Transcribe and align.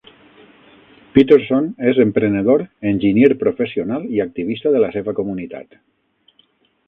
Peterson 1.17 1.67
és 1.89 1.99
emprenedor, 2.05 2.63
enginyer 2.93 3.29
professional 3.43 4.09
i 4.15 4.23
activista 4.27 4.71
de 4.77 4.81
la 4.85 4.89
seva 4.97 5.17
comunitat. 5.21 5.79